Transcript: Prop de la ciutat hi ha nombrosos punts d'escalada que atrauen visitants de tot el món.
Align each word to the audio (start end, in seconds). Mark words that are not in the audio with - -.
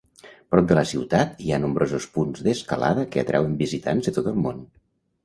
Prop 0.53 0.67
de 0.69 0.77
la 0.77 0.83
ciutat 0.91 1.43
hi 1.47 1.53
ha 1.53 1.59
nombrosos 1.65 2.07
punts 2.15 2.41
d'escalada 2.47 3.05
que 3.13 3.23
atrauen 3.27 3.55
visitants 3.61 4.09
de 4.11 4.15
tot 4.17 4.31
el 4.33 4.41
món. 4.47 4.65